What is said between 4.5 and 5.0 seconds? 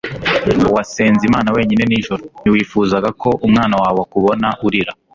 urira